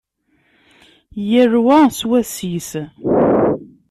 Yal 1.29 1.53
wa 1.65 1.79
s 1.97 1.99
wass-is. 2.09 2.69